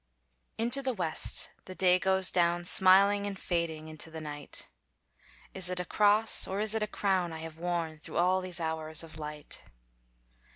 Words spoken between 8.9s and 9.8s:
of light!